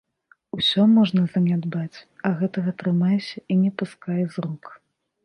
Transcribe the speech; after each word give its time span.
Усё 0.57 0.85
можна 0.93 1.21
занядбаць, 1.33 1.97
а 2.29 2.31
гэтага 2.39 2.73
трымайся 2.79 3.45
і 3.53 3.59
не 3.63 3.71
пускай 3.83 4.21
з 4.33 4.47
рук. 4.49 4.63